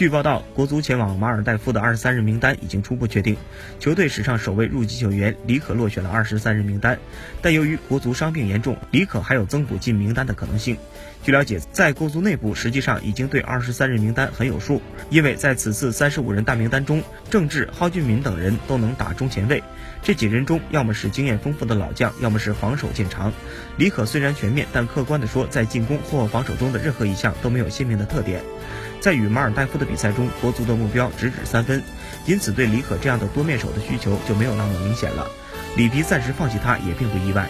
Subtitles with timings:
[0.00, 3.36] 据报道，国足前往马尔代夫的二十三人名单已经初步确定，
[3.78, 6.98] 球队史上首位入籍球员李可落选了二十三人名单，
[7.42, 10.78] 但由于国足伤病严重，李可还有增补进名单的可能性。
[11.22, 19.62] 据了解，在国足内部实际上已经对二十三人名单很有数，因为在此次三十五人大名单中，郑智、蒿俊闵等人都能打中前卫，
[20.02, 23.30] 这几人中要么是经验丰富的老将，要么是防守见长。
[23.76, 28.40] 李可虽然全面，但客观的说，在进攻或防守中的任何一项都没有鲜明的特点。
[29.00, 31.82] 在与马尔代夫的比赛中，国足的目标直指三分，
[32.26, 35.26] 因此对李可这样的多面手的需求就没有那么明显了。
[35.76, 37.48] 里皮暂时放弃他也并不意外。